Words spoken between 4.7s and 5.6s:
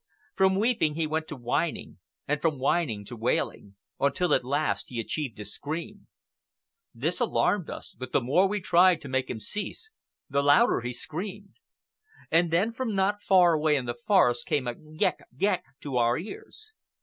he achieved a